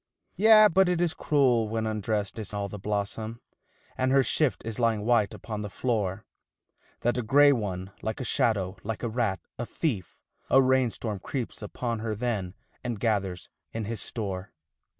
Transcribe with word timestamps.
Yea, 0.35 0.67
but 0.67 0.89
it 0.89 0.99
is 0.99 1.13
cruel 1.13 1.69
when 1.69 1.85
undressed 1.85 2.39
is 2.39 2.55
all 2.55 2.67
the 2.67 2.79
blossom, 2.79 3.39
And 3.95 4.11
her 4.11 4.23
shift 4.23 4.65
is 4.65 4.79
lying 4.79 5.05
white 5.05 5.31
upon 5.31 5.61
the 5.61 5.69
floor, 5.69 6.25
That 7.01 7.19
a 7.19 7.21
grey 7.21 7.51
one, 7.51 7.91
like 8.01 8.19
a 8.19 8.23
shadow, 8.25 8.77
like 8.83 9.03
a 9.03 9.09
rat, 9.09 9.41
a 9.59 9.65
thief, 9.67 10.17
a 10.49 10.59
rain 10.59 10.89
storm 10.89 11.19
Creeps 11.19 11.61
upon 11.61 11.99
her 11.99 12.15
then 12.15 12.55
and 12.83 12.99
gathers 12.99 13.47
in 13.73 13.85
his 13.85 14.01
store. 14.01 14.51